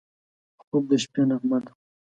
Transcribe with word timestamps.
خوب 0.63 0.83
د 0.91 0.93
شپه 1.03 1.21
نغمه 1.29 1.57
ده 1.63 1.71